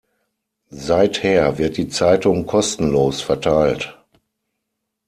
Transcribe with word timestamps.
Seither 0.73 1.59
wird 1.59 1.77
die 1.77 1.87
Zeitung 1.87 2.47
kostenlos 2.47 3.21
verteilt. 3.21 3.95